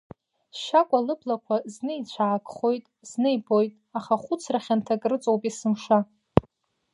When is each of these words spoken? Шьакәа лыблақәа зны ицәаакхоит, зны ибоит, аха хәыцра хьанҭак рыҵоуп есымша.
Шьакәа 0.59 0.99
лыблақәа 1.05 1.55
зны 1.73 1.93
ицәаакхоит, 2.01 2.83
зны 3.09 3.29
ибоит, 3.37 3.73
аха 3.97 4.21
хәыцра 4.23 4.59
хьанҭак 4.65 5.01
рыҵоуп 5.09 5.41
есымша. 5.47 5.99